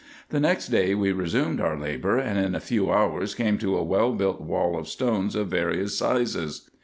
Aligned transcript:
The 0.29 0.39
next 0.39 0.69
day 0.69 0.95
we 0.95 1.11
resumed 1.11 1.61
our 1.61 1.77
labour, 1.77 2.17
and 2.17 2.39
in 2.43 2.55
a 2.55 2.59
few 2.59 2.91
hours 2.91 3.35
came 3.35 3.59
to 3.59 3.77
a 3.77 3.83
well 3.83 4.13
built 4.13 4.41
Avail 4.41 4.75
of 4.79 4.87
stones 4.87 5.35
of 5.35 5.49
various 5.49 5.95
sizes. 5.95 6.67